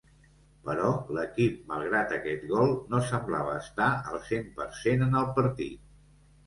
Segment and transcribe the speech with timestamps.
[0.69, 5.89] Però l’equip, malgrat aquest gol, no semblava estar al cent per cent en el partit.